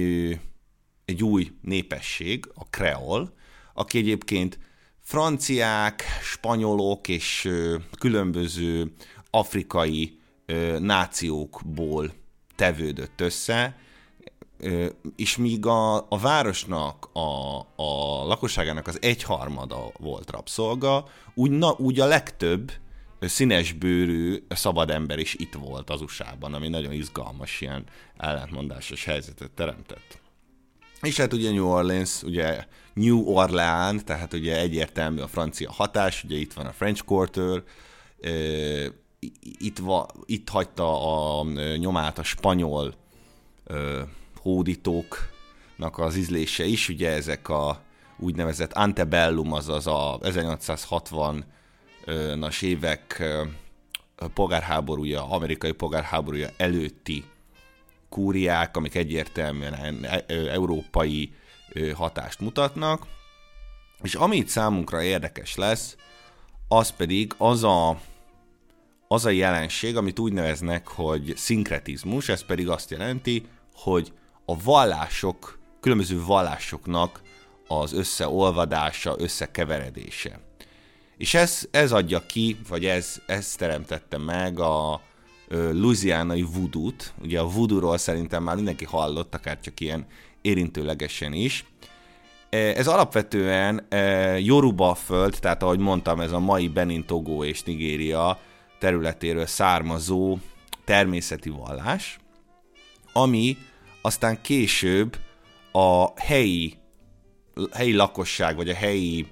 egy 1.05 1.23
új 1.23 1.51
népesség, 1.61 2.45
a 2.53 2.65
kreol, 2.69 3.33
aki 3.73 3.97
egyébként 3.97 4.59
franciák, 4.99 6.03
spanyolok 6.21 7.07
és 7.07 7.49
különböző 7.99 8.93
afrikai 9.29 10.19
nációkból 10.79 12.13
tevődött 12.55 13.21
össze, 13.21 13.77
és 15.15 15.37
míg 15.37 15.65
a, 15.65 15.95
a 15.95 16.19
városnak, 16.19 17.09
a, 17.13 17.59
a 17.75 18.23
lakosságának 18.25 18.87
az 18.87 18.97
egyharmada 19.01 19.91
volt 19.99 20.31
rabszolga, 20.31 21.05
úgy, 21.33 21.51
na, 21.51 21.75
úgy 21.77 21.99
a 21.99 22.05
legtöbb 22.05 22.71
színesbőrű 23.19 24.43
szabad 24.49 24.89
ember 24.89 25.19
is 25.19 25.33
itt 25.33 25.53
volt 25.53 25.89
az 25.89 26.01
USA-ban, 26.01 26.53
ami 26.53 26.67
nagyon 26.67 26.91
izgalmas, 26.91 27.61
ilyen 27.61 27.83
ellentmondásos 28.17 29.05
helyzetet 29.05 29.51
teremtett. 29.51 30.19
És 31.01 31.17
hát 31.17 31.33
ugye 31.33 31.51
New 31.51 31.67
Orleans, 31.67 32.23
ugye 32.23 32.65
New 32.93 33.19
Orleans, 33.19 34.03
tehát 34.03 34.33
ugye 34.33 34.59
egyértelmű 34.59 35.21
a 35.21 35.27
francia 35.27 35.71
hatás, 35.71 36.23
ugye 36.23 36.35
itt 36.37 36.53
van 36.53 36.65
a 36.65 36.71
French 36.71 37.03
Quarter, 37.03 37.63
itt, 39.59 39.77
va, 39.77 40.07
itt 40.25 40.49
hagyta 40.49 41.39
a 41.39 41.45
nyomát 41.77 42.17
a 42.17 42.23
spanyol 42.23 42.93
hódítóknak 44.41 45.97
az 45.97 46.15
ízlése 46.15 46.65
is, 46.65 46.89
ugye 46.89 47.09
ezek 47.09 47.49
a 47.49 47.81
úgynevezett 48.17 48.73
antebellum, 48.73 49.53
azaz 49.53 49.87
a 49.87 50.17
1860-as 50.21 52.63
évek 52.63 53.23
polgárháborúja, 54.33 55.29
amerikai 55.29 55.71
polgárháborúja 55.71 56.49
előtti 56.57 57.23
kúriák, 58.09 58.77
amik 58.77 58.95
egyértelműen 58.95 60.03
e, 60.03 60.23
európai 60.27 61.33
hatást 61.93 62.39
mutatnak, 62.39 63.07
és 64.01 64.15
amit 64.15 64.47
számunkra 64.47 65.03
érdekes 65.03 65.55
lesz, 65.55 65.95
az 66.67 66.89
pedig 66.89 67.33
az 67.37 67.63
a, 67.63 68.01
az 69.07 69.25
a 69.25 69.29
jelenség, 69.29 69.97
amit 69.97 70.19
úgy 70.19 70.33
neveznek, 70.33 70.87
hogy 70.87 71.33
szinkretizmus, 71.35 72.29
ez 72.29 72.45
pedig 72.45 72.69
azt 72.69 72.89
jelenti, 72.89 73.45
hogy 73.73 74.13
a 74.51 74.57
vallások, 74.63 75.59
különböző 75.79 76.23
vallásoknak 76.23 77.21
az 77.67 77.93
összeolvadása, 77.93 79.15
összekeveredése. 79.17 80.39
És 81.17 81.33
ez, 81.33 81.67
ez 81.71 81.91
adja 81.91 82.25
ki, 82.25 82.57
vagy 82.67 82.85
ez, 82.85 83.21
ez 83.25 83.55
teremtette 83.55 84.17
meg 84.17 84.59
a 84.59 85.01
louisianai 85.71 86.41
voodoo-t. 86.41 87.13
Ugye 87.21 87.39
a 87.39 87.49
voodoo 87.49 87.97
szerintem 87.97 88.43
már 88.43 88.55
mindenki 88.55 88.85
hallott, 88.85 89.35
akár 89.35 89.59
csak 89.59 89.79
ilyen 89.79 90.05
érintőlegesen 90.41 91.33
is. 91.33 91.65
Ez 92.49 92.87
alapvetően 92.87 93.87
Yoruba 94.39 94.95
föld, 94.95 95.37
tehát 95.39 95.63
ahogy 95.63 95.79
mondtam, 95.79 96.19
ez 96.19 96.31
a 96.31 96.39
mai 96.39 96.67
Benin, 96.67 97.05
Togo 97.05 97.43
és 97.43 97.63
Nigéria 97.63 98.39
területéről 98.79 99.45
származó 99.45 100.37
természeti 100.85 101.49
vallás, 101.49 102.19
ami 103.13 103.57
aztán 104.01 104.41
később 104.41 105.17
a 105.71 106.19
helyi, 106.19 106.77
helyi 107.71 107.93
lakosság, 107.93 108.55
vagy 108.55 108.69
a 108.69 108.75
helyi 108.75 109.27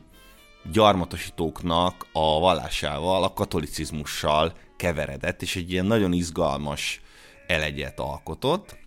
gyarmatosítóknak 0.72 2.08
a 2.14 2.40
vallásával, 2.40 3.24
a 3.24 3.34
katolicizmussal 3.34 4.54
keveredett, 4.78 5.42
és 5.42 5.56
egy 5.56 5.72
ilyen 5.72 5.86
nagyon 5.86 6.14
izgalmas 6.14 7.02
elegyet 7.48 8.00
alkotott. 8.00 8.78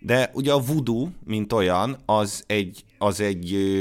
De 0.00 0.30
ugye 0.32 0.52
a 0.52 0.60
voodoo, 0.60 1.08
mint 1.24 1.52
olyan, 1.52 2.02
az 2.06 2.44
egy, 2.46 2.84
az 2.98 3.20
egy, 3.20 3.80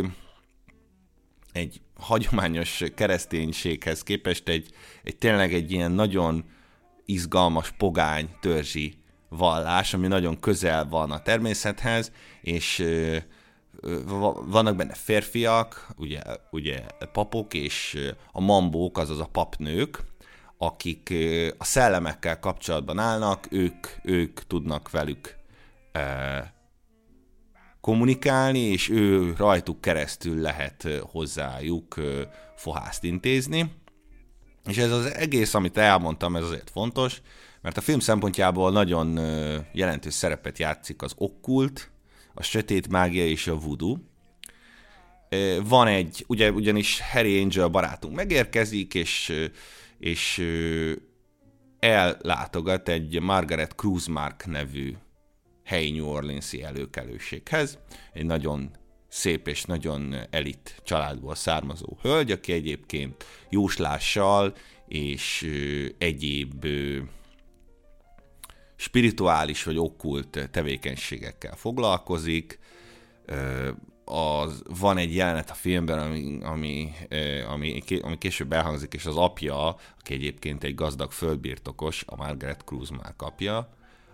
egy 1.51 1.81
hagyományos 1.95 2.83
kereszténységhez 2.95 4.03
képest 4.03 4.47
egy, 4.47 4.69
egy 5.03 5.17
tényleg 5.17 5.53
egy 5.53 5.71
ilyen 5.71 5.91
nagyon 5.91 6.43
izgalmas 7.05 7.71
pogány 7.77 8.29
törzsi 8.41 8.98
vallás, 9.29 9.93
ami 9.93 10.07
nagyon 10.07 10.39
közel 10.39 10.87
van 10.89 11.11
a 11.11 11.21
természethez, 11.21 12.11
és 12.41 12.85
vannak 14.45 14.75
benne 14.75 14.93
férfiak, 14.93 15.87
ugye, 15.97 16.21
ugye 16.51 16.81
papok, 17.11 17.53
és 17.53 17.97
a 18.31 18.41
mambók, 18.41 18.97
azaz 18.97 19.19
a 19.19 19.29
papnők, 19.31 20.03
akik 20.57 21.13
a 21.57 21.63
szellemekkel 21.63 22.39
kapcsolatban 22.39 22.99
állnak, 22.99 23.47
ők, 23.51 23.87
ők 24.03 24.39
tudnak 24.47 24.91
velük 24.91 25.37
kommunikálni, 27.81 28.59
és 28.59 28.89
ő 28.89 29.33
rajtuk 29.37 29.81
keresztül 29.81 30.41
lehet 30.41 30.87
hozzájuk 31.01 31.95
fohászt 32.55 33.03
intézni. 33.03 33.71
És 34.65 34.77
ez 34.77 34.91
az 34.91 35.13
egész, 35.13 35.53
amit 35.53 35.77
elmondtam, 35.77 36.35
ez 36.35 36.43
azért 36.43 36.69
fontos, 36.69 37.21
mert 37.61 37.77
a 37.77 37.81
film 37.81 37.99
szempontjából 37.99 38.71
nagyon 38.71 39.19
jelentős 39.73 40.13
szerepet 40.13 40.59
játszik 40.59 41.01
az 41.01 41.13
okkult, 41.17 41.91
a 42.33 42.43
sötét 42.43 42.87
mágia 42.87 43.25
és 43.25 43.47
a 43.47 43.55
voodoo. 43.55 43.97
Van 45.63 45.87
egy, 45.87 46.23
ugye, 46.27 46.51
ugyanis 46.51 47.01
Harry 47.01 47.41
Angel 47.41 47.67
barátunk 47.67 48.15
megérkezik, 48.15 48.93
és, 48.93 49.33
és 49.99 50.45
ellátogat 51.79 52.89
egy 52.89 53.21
Margaret 53.21 53.75
Cruzmark 53.75 54.45
nevű 54.45 54.95
helyi 55.63 55.91
New 55.91 56.07
Orleans-i 56.07 56.63
előkelőséghez. 56.63 57.77
Egy 58.13 58.25
nagyon 58.25 58.71
szép 59.07 59.47
és 59.47 59.63
nagyon 59.63 60.15
elit 60.29 60.81
családból 60.83 61.35
származó 61.35 61.97
hölgy, 62.01 62.31
aki 62.31 62.51
egyébként 62.51 63.25
jóslással 63.49 64.53
és 64.87 65.49
egyéb 65.97 66.65
spirituális 68.89 69.63
vagy 69.63 69.77
okkult 69.77 70.49
tevékenységekkel 70.51 71.55
foglalkozik. 71.55 72.59
Az, 74.05 74.61
van 74.79 74.97
egy 74.97 75.15
jelenet 75.15 75.49
a 75.49 75.53
filmben, 75.53 75.99
ami, 75.99 76.39
ami, 76.43 76.91
ami, 77.49 77.81
ami 78.01 78.17
később 78.17 78.53
elhangzik, 78.53 78.93
és 78.93 79.05
az 79.05 79.15
apja, 79.15 79.75
aki 79.99 80.13
egyébként 80.13 80.63
egy 80.63 80.75
gazdag 80.75 81.11
földbirtokos, 81.11 82.03
a 82.07 82.15
Margaret 82.15 82.61
Cruz 82.65 82.89
már 82.89 83.13
kapja, 83.17 83.69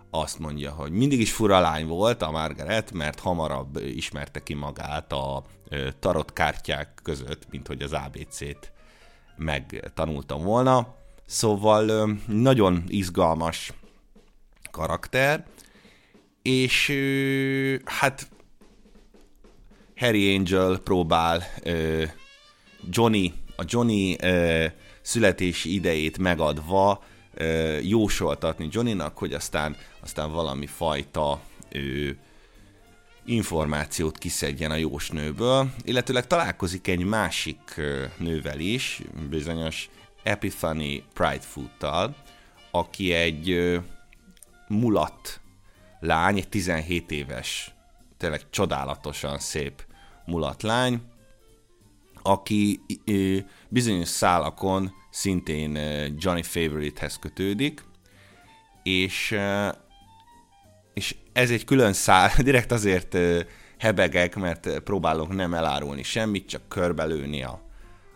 azt 0.10 0.40
mondja, 0.40 0.72
hogy 0.72 0.92
mindig 0.92 1.20
is 1.20 1.32
fura 1.32 1.60
lány 1.60 1.88
volt 1.88 2.22
a 2.22 2.32
Margaret, 2.32 2.92
mert 2.92 3.20
hamarabb 3.20 3.78
ismerte 3.78 4.44
ki 4.44 4.54
magát 4.54 5.12
a 5.12 5.44
tarot 6.00 6.34
kártyák 6.34 7.00
között, 7.04 7.50
mint 7.50 7.68
hogy 7.68 7.82
az 7.82 7.94
ABC-t 7.94 8.72
megtanultam 9.36 10.44
volna. 10.44 10.96
Szóval 11.26 12.10
nagyon 12.28 12.84
izgalmas 12.88 13.74
karakter, 14.76 15.46
és 16.42 16.94
hát 17.86 18.28
Harry 19.96 20.36
Angel 20.36 20.78
próbál 20.78 21.44
Johnny, 22.90 23.34
a 23.56 23.64
Johnny 23.66 24.16
születési 25.02 25.74
idejét 25.74 26.18
megadva 26.18 27.04
jósoltatni 27.82 28.68
Johnnynak, 28.72 29.18
hogy 29.18 29.34
aztán, 29.34 29.76
aztán 30.02 30.32
valami 30.32 30.66
fajta 30.66 31.42
információt 33.26 34.18
kiszedjen 34.18 34.72
a 34.72 34.76
jósnőből, 34.76 35.70
illetőleg 35.84 36.28
találkozik 36.28 36.88
egy 36.88 37.04
másik 37.04 37.82
nővel 38.18 38.60
is, 38.60 39.02
bizonyos 39.30 39.90
Epiphany 40.24 41.04
Pridefoot-tal, 41.14 42.16
aki 42.72 43.14
egy 43.14 43.80
mulat 44.68 45.42
lány, 46.00 46.38
egy 46.38 46.50
17 46.50 47.12
éves, 47.12 47.76
tényleg 48.18 48.50
csodálatosan 48.50 49.40
szép 49.40 49.86
mulat 50.26 50.64
lány, 50.64 51.02
aki 52.22 52.82
bizonyos 53.70 54.08
szálakon 54.08 54.92
szintén 55.10 55.78
Johnny 56.18 56.44
Favorite-hez 56.44 57.20
kötődik, 57.20 57.84
és, 58.84 59.38
és 60.94 61.16
ez 61.34 61.50
egy 61.50 61.66
külön 61.66 61.94
szál, 61.94 62.32
direkt 62.44 62.72
azért 62.72 63.18
hebegek, 63.78 64.36
mert 64.36 64.80
próbálok 64.80 65.34
nem 65.34 65.54
elárulni 65.54 66.04
semmit, 66.04 66.48
csak 66.48 66.68
körbelőni 66.68 67.44
a, 67.44 67.62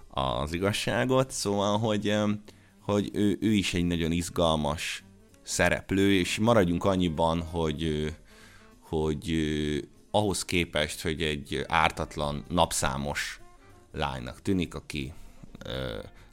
az 0.10 0.54
igazságot, 0.54 1.32
szóval, 1.32 1.78
hogy, 1.78 2.16
hogy 2.82 3.10
ő, 3.14 3.38
ő 3.42 3.52
is 3.52 3.74
egy 3.74 3.86
nagyon 3.86 4.12
izgalmas 4.12 5.04
szereplő, 5.50 6.14
és 6.14 6.38
maradjunk 6.38 6.84
annyiban, 6.84 7.42
hogy, 7.42 8.14
hogy 8.80 9.34
ahhoz 10.12 10.46
képest, 10.46 11.02
hogy 11.02 11.22
egy 11.22 11.64
ártatlan, 11.68 12.46
napszámos 12.50 13.42
lánynak 13.92 14.42
tűnik, 14.42 14.76
aki 14.76 15.14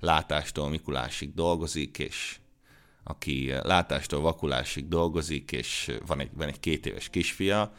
látástól 0.00 0.68
Mikulásig 0.68 1.34
dolgozik, 1.34 1.98
és 1.98 2.38
aki 3.04 3.52
látástól 3.62 4.20
vakulásig 4.20 4.88
dolgozik, 4.88 5.52
és 5.52 5.98
van 6.06 6.20
egy, 6.20 6.30
van 6.34 6.48
egy 6.48 6.60
két 6.60 6.86
éves 6.86 7.08
kisfia, 7.08 7.72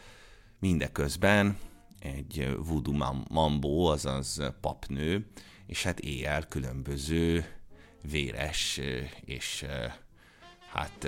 mindeközben 0.59 1.57
egy 1.99 2.55
voodoo 2.57 3.13
mambó, 3.29 3.85
azaz 3.85 4.41
papnő, 4.61 5.27
és 5.67 5.83
hát 5.83 5.99
éjjel 5.99 6.47
különböző 6.47 7.45
véres 8.01 8.79
és 9.25 9.65
hát 10.77 11.07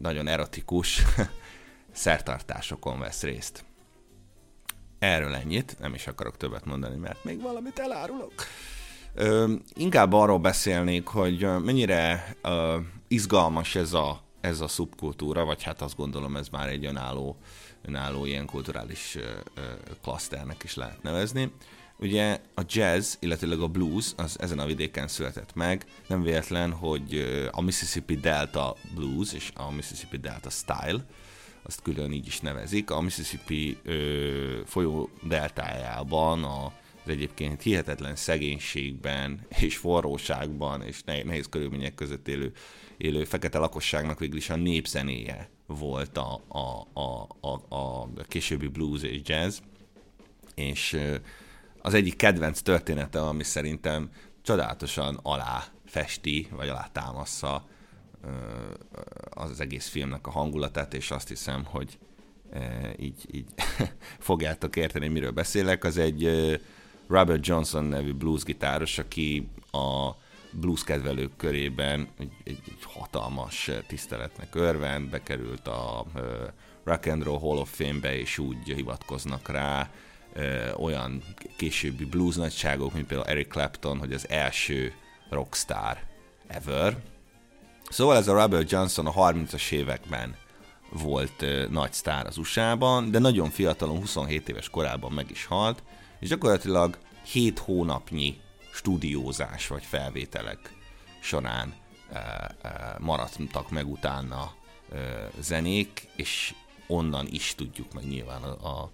nagyon 0.00 0.28
erotikus 0.28 1.02
szertartásokon 1.92 2.98
vesz 2.98 3.22
részt. 3.22 3.64
Erről 4.98 5.34
ennyit, 5.34 5.76
nem 5.78 5.94
is 5.94 6.06
akarok 6.06 6.36
többet 6.36 6.64
mondani, 6.64 6.96
mert 6.96 7.24
még 7.24 7.42
valamit 7.42 7.78
elárulok. 7.78 8.32
Ö, 9.14 9.52
inkább 9.74 10.12
arról 10.12 10.38
beszélnék, 10.38 11.06
hogy 11.06 11.40
mennyire 11.64 12.34
ö, 12.42 12.78
izgalmas 13.08 13.74
ez 13.74 13.92
a, 13.92 14.22
ez 14.40 14.60
a 14.60 14.68
szubkultúra, 14.68 15.44
vagy 15.44 15.62
hát 15.62 15.82
azt 15.82 15.96
gondolom 15.96 16.36
ez 16.36 16.48
már 16.48 16.68
egy 16.68 16.84
önálló, 16.84 17.36
önálló 17.82 18.24
ilyen 18.24 18.46
kulturális 18.46 19.14
ö, 19.14 19.20
ö, 19.54 19.60
klaszternek 20.02 20.62
is 20.62 20.74
lehet 20.74 21.02
nevezni. 21.02 21.52
Ugye 22.02 22.40
a 22.54 22.62
jazz, 22.68 23.14
illetőleg 23.20 23.60
a 23.60 23.68
blues 23.68 24.12
az 24.16 24.36
ezen 24.40 24.58
a 24.58 24.66
vidéken 24.66 25.08
született 25.08 25.54
meg. 25.54 25.84
Nem 26.06 26.22
véletlen, 26.22 26.72
hogy 26.72 27.24
a 27.50 27.60
Mississippi 27.60 28.16
Delta 28.16 28.76
Blues 28.94 29.32
és 29.32 29.50
a 29.54 29.70
Mississippi 29.70 30.16
Delta 30.16 30.50
Style, 30.50 31.04
azt 31.62 31.82
külön 31.82 32.12
így 32.12 32.26
is 32.26 32.40
nevezik. 32.40 32.90
A 32.90 33.00
Mississippi 33.00 33.78
ö, 33.82 34.60
folyó 34.66 35.10
deltájában 35.22 36.44
a 36.44 36.72
az 37.04 37.10
egyébként 37.10 37.62
hihetetlen 37.62 38.16
szegénységben 38.16 39.46
és 39.60 39.76
forróságban 39.76 40.82
és 40.82 41.02
nehéz 41.02 41.46
körülmények 41.50 41.94
között 41.94 42.28
élő, 42.28 42.52
élő 42.96 43.24
fekete 43.24 43.58
lakosságnak 43.58 44.18
végül 44.18 44.36
is 44.36 44.50
a 44.50 44.56
népzenéje 44.56 45.48
volt 45.66 46.16
a, 46.16 46.42
a, 46.48 47.00
a, 47.00 47.28
a, 47.40 47.68
a 47.68 48.08
későbbi 48.28 48.66
blues 48.66 49.02
és 49.02 49.20
jazz. 49.24 49.58
És 50.54 50.98
az 51.82 51.94
egyik 51.94 52.16
kedvenc 52.16 52.60
története, 52.60 53.20
ami 53.20 53.42
szerintem 53.42 54.10
csodálatosan 54.42 55.18
alá 55.22 55.64
festi, 55.86 56.48
vagy 56.50 56.68
alá 56.68 56.88
támaszza 56.92 57.66
az 59.30 59.60
egész 59.60 59.88
filmnek 59.88 60.26
a 60.26 60.30
hangulatát, 60.30 60.94
és 60.94 61.10
azt 61.10 61.28
hiszem, 61.28 61.64
hogy 61.64 61.98
így, 62.98 63.26
így 63.30 63.46
fogjátok 64.18 64.76
érteni, 64.76 65.08
miről 65.08 65.30
beszélek. 65.30 65.84
Az 65.84 65.96
egy 65.96 66.30
Robert 67.08 67.46
Johnson 67.46 67.84
nevű 67.84 68.12
bluesgitáros, 68.12 68.98
aki 68.98 69.48
a 69.70 70.10
blues 70.52 70.84
kedvelők 70.84 71.36
körében 71.36 72.08
egy, 72.18 72.32
egy, 72.44 72.60
egy 72.66 72.84
hatalmas 72.84 73.70
tiszteletnek 73.86 74.54
örvend, 74.54 75.10
bekerült 75.10 75.68
a 75.68 76.06
Rock 76.84 77.06
and 77.06 77.22
Roll 77.22 77.38
Hall 77.38 77.58
of 77.58 77.74
Fame-be, 77.74 78.18
és 78.18 78.38
úgy 78.38 78.72
hivatkoznak 78.74 79.48
rá, 79.48 79.90
olyan 80.76 81.22
későbbi 81.56 82.04
blues 82.04 82.34
nagyságok, 82.34 82.92
mint 82.92 83.06
például 83.06 83.28
Eric 83.28 83.48
Clapton, 83.48 83.98
hogy 83.98 84.12
az 84.12 84.28
első 84.28 84.94
rockstar 85.30 85.98
ever. 86.46 86.96
Szóval 87.90 88.16
ez 88.16 88.28
a 88.28 88.34
Robert 88.34 88.70
Johnson 88.70 89.06
a 89.06 89.12
30-as 89.12 89.72
években 89.72 90.36
volt 90.90 91.44
nagy 91.70 91.92
sztár 91.92 92.26
az 92.26 92.38
USA-ban, 92.38 93.10
de 93.10 93.18
nagyon 93.18 93.50
fiatalon, 93.50 93.98
27 93.98 94.48
éves 94.48 94.70
korában 94.70 95.12
meg 95.12 95.30
is 95.30 95.44
halt, 95.44 95.82
és 96.20 96.28
gyakorlatilag 96.28 96.98
7 97.24 97.58
hónapnyi 97.58 98.40
stúdiózás 98.72 99.66
vagy 99.66 99.82
felvételek 99.84 100.58
során 101.20 101.74
maradtak 102.98 103.70
meg 103.70 103.86
utána 103.88 104.54
zenék, 105.40 106.08
és 106.16 106.54
onnan 106.86 107.26
is 107.30 107.54
tudjuk 107.54 107.92
meg 107.92 108.04
nyilván 108.04 108.42
a, 108.42 108.90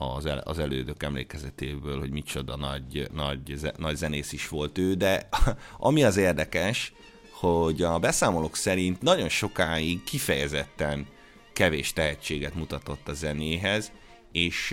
az, 0.00 0.26
el, 0.26 0.38
az 0.38 0.58
elődök 0.58 1.02
emlékezetéből, 1.02 1.98
hogy 1.98 2.10
micsoda 2.10 2.56
nagy, 2.56 3.08
nagy, 3.12 3.70
nagy 3.76 3.96
zenész 3.96 4.32
is 4.32 4.48
volt 4.48 4.78
ő, 4.78 4.94
de 4.94 5.28
ami 5.78 6.04
az 6.04 6.16
érdekes, 6.16 6.92
hogy 7.30 7.82
a 7.82 7.98
beszámolók 7.98 8.56
szerint 8.56 9.02
nagyon 9.02 9.28
sokáig 9.28 10.04
kifejezetten 10.04 11.06
kevés 11.52 11.92
tehetséget 11.92 12.54
mutatott 12.54 13.08
a 13.08 13.14
zenéhez, 13.14 13.92
és 14.32 14.72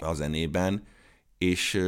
a 0.00 0.14
zenében, 0.14 0.86
és 1.38 1.82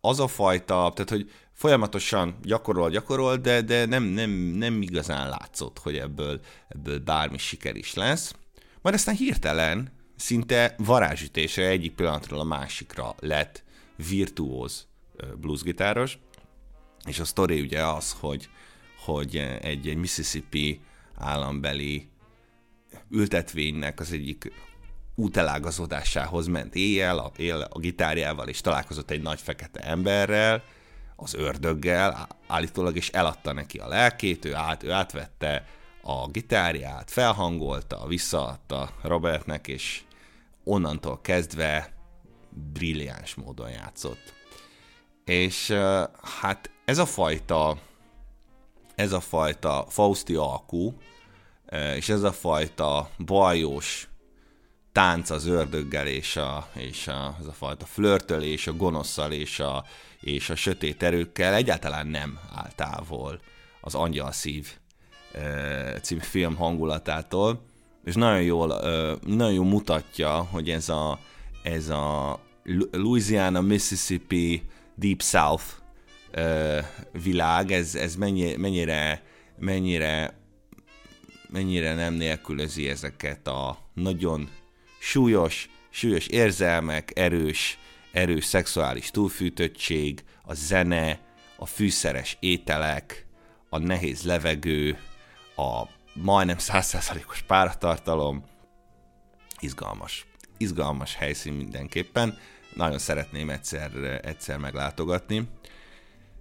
az 0.00 0.20
a 0.20 0.26
fajta, 0.26 0.92
tehát 0.94 1.10
hogy 1.10 1.30
folyamatosan 1.52 2.36
gyakorol, 2.42 2.90
gyakorol, 2.90 3.36
de, 3.36 3.60
de 3.62 3.86
nem, 3.86 4.02
nem, 4.02 4.30
nem 4.30 4.82
igazán 4.82 5.28
látszott, 5.28 5.78
hogy 5.78 5.96
ebből, 5.96 6.40
ebből 6.68 6.98
bármi 6.98 7.38
siker 7.38 7.76
is 7.76 7.94
lesz. 7.94 8.34
Majd 8.82 8.94
aztán 8.94 9.14
hirtelen, 9.14 9.95
szinte 10.16 10.74
varázsütésre 10.78 11.66
egyik 11.66 11.94
pillanatról 11.94 12.40
a 12.40 12.44
másikra 12.44 13.14
lett 13.18 13.64
virtuóz 14.08 14.86
bluesgitáros, 15.36 16.18
és 17.06 17.18
a 17.18 17.24
sztori 17.24 17.60
ugye 17.60 17.86
az, 17.86 18.16
hogy, 18.20 18.48
hogy 19.04 19.36
egy, 19.60 19.88
egy 19.88 19.96
Mississippi 19.96 20.80
állambeli 21.14 22.08
ültetvénynek 23.10 24.00
az 24.00 24.12
egyik 24.12 24.52
útelágazodásához 25.14 26.46
ment 26.46 26.74
éjjel, 26.74 27.18
a, 27.18 27.32
él 27.36 27.66
a 27.70 27.78
gitárjával, 27.78 28.48
és 28.48 28.60
találkozott 28.60 29.10
egy 29.10 29.22
nagy 29.22 29.40
fekete 29.40 29.80
emberrel, 29.80 30.62
az 31.16 31.34
ördöggel 31.34 32.28
állítólag, 32.46 32.96
és 32.96 33.08
eladta 33.08 33.52
neki 33.52 33.78
a 33.78 33.88
lelkét, 33.88 34.44
ő, 34.44 34.54
át, 34.54 34.82
ő 34.82 34.90
átvette 34.90 35.66
a 36.06 36.28
gitárját, 36.28 37.10
felhangolta, 37.10 38.06
visszaadta 38.06 38.90
Robertnek, 39.02 39.68
és 39.68 40.02
onnantól 40.64 41.20
kezdve 41.20 41.92
brilliáns 42.72 43.34
módon 43.34 43.70
játszott. 43.70 44.34
És 45.24 45.70
hát 46.40 46.70
ez 46.84 46.98
a 46.98 47.06
fajta 47.06 47.78
ez 48.94 49.12
a 49.12 49.20
fajta 49.20 49.86
Fausti 49.88 50.34
alkú, 50.34 50.96
és 51.96 52.08
ez 52.08 52.22
a 52.22 52.32
fajta 52.32 53.10
bajós 53.18 54.08
tánc 54.92 55.30
az 55.30 55.46
ördöggel, 55.46 56.06
és, 56.06 56.36
a, 56.36 56.68
és 56.74 57.08
a, 57.08 57.36
ez 57.40 57.46
a 57.46 57.52
fajta 57.52 57.86
flörtölés 57.86 58.66
a 58.66 58.72
gonoszszal 58.72 59.32
és 59.32 59.60
a, 59.60 59.84
és 60.20 60.50
a 60.50 60.54
sötét 60.54 61.02
erőkkel 61.02 61.54
egyáltalán 61.54 62.06
nem 62.06 62.38
áll 62.54 62.70
távol 62.74 63.40
az 63.80 63.94
Angyal 63.94 64.32
Szív 64.32 64.78
című 66.02 66.20
film 66.20 66.56
hangulatától, 66.56 67.60
és 68.04 68.14
nagyon 68.14 68.42
jól, 68.42 68.66
nagyon 69.26 69.52
jól 69.52 69.64
mutatja, 69.64 70.30
hogy 70.50 70.70
ez 70.70 70.88
a, 70.88 71.18
ez 71.62 71.88
a 71.88 72.40
Louisiana, 72.90 73.60
Mississippi, 73.60 74.62
Deep 74.94 75.22
South 75.22 75.64
világ, 77.22 77.70
ez, 77.70 77.94
ez 77.94 78.16
mennyire, 78.16 78.56
mennyire, 78.58 79.22
mennyire, 79.58 80.38
mennyire 81.48 81.94
nem 81.94 82.14
nélkülözi 82.14 82.88
ezeket 82.88 83.46
a 83.46 83.78
nagyon 83.94 84.48
súlyos, 84.98 85.68
súlyos 85.90 86.26
érzelmek, 86.26 87.12
erős, 87.14 87.78
erős 88.12 88.44
szexuális 88.44 89.10
túlfűtöttség, 89.10 90.24
a 90.44 90.54
zene, 90.54 91.20
a 91.56 91.66
fűszeres 91.66 92.36
ételek, 92.40 93.26
a 93.68 93.78
nehéz 93.78 94.22
levegő, 94.22 94.98
a 95.56 95.82
majdnem 96.14 96.58
százszázalékos 96.58 97.42
páratartalom, 97.42 98.44
izgalmas. 99.58 100.26
Izgalmas 100.56 101.14
helyszín 101.14 101.52
mindenképpen. 101.52 102.38
Nagyon 102.74 102.98
szeretném 102.98 103.50
egyszer, 103.50 104.20
egyszer 104.22 104.58
meglátogatni. 104.58 105.48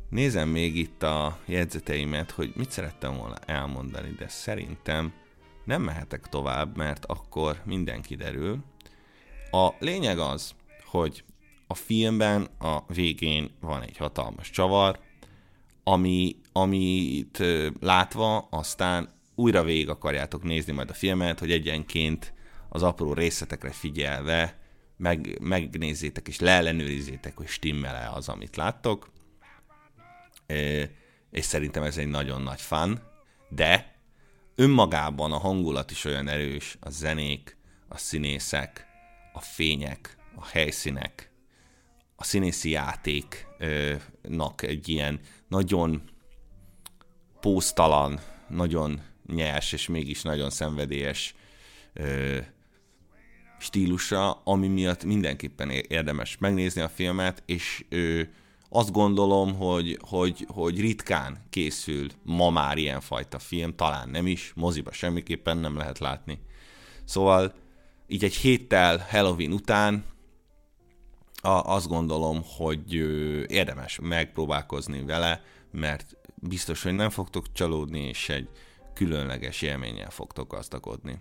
Nézem 0.09 0.49
még 0.49 0.75
itt 0.75 1.03
a 1.03 1.39
jegyzeteimet, 1.45 2.31
hogy 2.31 2.51
mit 2.55 2.71
szerettem 2.71 3.17
volna 3.17 3.35
elmondani, 3.45 4.09
de 4.09 4.27
szerintem 4.27 5.13
nem 5.65 5.81
mehetek 5.81 6.27
tovább, 6.27 6.77
mert 6.77 7.05
akkor 7.05 7.61
minden 7.63 8.01
kiderül. 8.01 8.63
A 9.51 9.69
lényeg 9.79 10.19
az, 10.19 10.55
hogy 10.85 11.23
a 11.67 11.73
filmben 11.73 12.47
a 12.59 12.93
végén 12.93 13.51
van 13.59 13.81
egy 13.81 13.97
hatalmas 13.97 14.49
csavar, 14.49 14.99
ami, 15.87 16.35
amit 16.51 17.43
látva 17.79 18.37
aztán 18.37 19.09
újra 19.35 19.63
végig 19.63 19.89
akarjátok 19.89 20.43
nézni 20.43 20.73
majd 20.73 20.89
a 20.89 20.93
filmet, 20.93 21.39
hogy 21.39 21.51
egyenként 21.51 22.33
az 22.69 22.83
apró 22.83 23.13
részletekre 23.13 23.71
figyelve 23.71 24.59
meg, 24.97 25.37
megnézzétek 25.41 26.27
és 26.27 26.39
leellenőrizzétek, 26.39 27.37
hogy 27.37 27.47
stimmel-e 27.47 28.11
az, 28.11 28.29
amit 28.29 28.55
láttok. 28.55 29.11
És 31.31 31.45
szerintem 31.45 31.83
ez 31.83 31.97
egy 31.97 32.07
nagyon 32.07 32.41
nagy 32.41 32.61
fan, 32.61 33.01
de 33.49 33.95
önmagában 34.55 35.31
a 35.31 35.37
hangulat 35.37 35.91
is 35.91 36.05
olyan 36.05 36.27
erős, 36.27 36.77
a 36.79 36.89
zenék, 36.89 37.57
a 37.87 37.97
színészek, 37.97 38.85
a 39.33 39.39
fények, 39.41 40.17
a 40.35 40.45
helyszínek, 40.45 41.31
a 42.15 42.23
színészi 42.23 42.69
játéknak 42.69 44.61
egy 44.61 44.89
ilyen 44.89 45.19
nagyon 45.47 46.01
póztalan, 47.39 48.19
nagyon 48.49 49.01
nyers 49.27 49.71
és 49.71 49.87
mégis 49.87 50.21
nagyon 50.21 50.49
szenvedélyes 50.49 51.35
ö, 51.93 52.37
stílusa, 53.59 54.31
ami 54.31 54.67
miatt 54.67 55.03
mindenképpen 55.03 55.69
érdemes 55.69 56.37
megnézni 56.37 56.81
a 56.81 56.89
filmet, 56.89 57.43
és 57.45 57.85
ö, 57.89 58.21
azt 58.69 58.91
gondolom, 58.91 59.55
hogy, 59.55 59.99
hogy, 60.01 60.45
hogy 60.47 60.79
ritkán 60.79 61.37
készül 61.49 62.07
ma 62.23 62.49
már 62.49 62.77
ilyenfajta 62.77 63.39
film, 63.39 63.75
talán 63.75 64.09
nem 64.09 64.27
is, 64.27 64.51
moziba 64.55 64.91
semmiképpen 64.91 65.57
nem 65.57 65.77
lehet 65.77 65.99
látni. 65.99 66.39
Szóval 67.03 67.53
így 68.07 68.23
egy 68.23 68.35
héttel 68.35 69.05
Halloween 69.09 69.51
után 69.51 70.03
a, 71.45 71.63
azt 71.73 71.87
gondolom, 71.87 72.41
hogy 72.57 72.93
érdemes 73.47 73.99
megpróbálkozni 74.01 75.05
vele, 75.05 75.41
mert 75.71 76.17
biztos, 76.35 76.83
hogy 76.83 76.93
nem 76.93 77.09
fogtok 77.09 77.51
csalódni, 77.51 77.99
és 77.99 78.29
egy 78.29 78.49
különleges 78.93 79.61
élménnyel 79.61 80.09
fogtok 80.09 80.51
gazdagodni. 80.51 81.19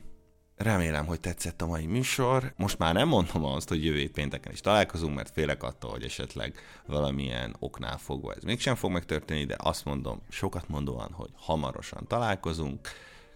Remélem, 0.57 1.07
hogy 1.07 1.21
tetszett 1.21 1.63
a 1.63 1.67
mai 1.67 1.87
műsor. 1.87 2.53
Most 2.57 2.79
már 2.79 2.95
nem 2.95 3.09
mondom 3.09 3.45
azt, 3.45 3.69
hogy 3.69 3.85
jövő 3.85 4.11
pénteken 4.11 4.53
is 4.53 4.61
találkozunk, 4.61 5.15
mert 5.15 5.31
félek 5.31 5.63
attól, 5.63 5.91
hogy 5.91 6.05
esetleg 6.05 6.55
valamilyen 6.87 7.57
oknál 7.59 7.99
fogva 7.99 8.33
ez 8.35 8.43
mégsem 8.43 8.75
fog 8.75 8.91
megtörténni, 8.91 9.45
de 9.45 9.57
azt 9.59 9.85
mondom 9.85 10.23
sokat 10.29 10.69
mondóan, 10.69 11.13
hogy 11.13 11.31
hamarosan 11.35 12.07
találkozunk. 12.07 12.89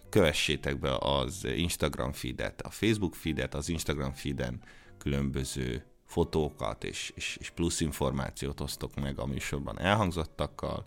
Kövessétek 0.09 0.79
be 0.79 0.97
az 0.97 1.45
Instagram 1.55 2.11
feedet, 2.11 2.61
a 2.61 2.69
Facebook 2.69 3.15
feedet, 3.15 3.55
az 3.55 3.69
Instagram 3.69 4.13
feeden 4.13 4.61
különböző 4.97 5.83
fotókat 6.09 6.83
és, 6.83 7.11
és, 7.15 7.37
és 7.39 7.49
plusz 7.49 7.79
információt 7.79 8.59
osztok 8.59 8.95
meg 8.95 9.19
a 9.19 9.25
műsorban 9.25 9.79
elhangzottakkal 9.79 10.85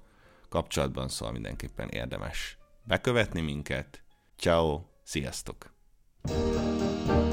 kapcsolatban, 0.48 1.08
szóval 1.08 1.32
mindenképpen 1.32 1.88
érdemes 1.88 2.58
bekövetni 2.84 3.40
minket. 3.40 4.02
Ciao, 4.36 4.80
sziasztok! 5.02 5.74
Oh, 6.28 7.31